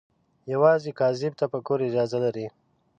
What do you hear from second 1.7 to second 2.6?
اجازه لري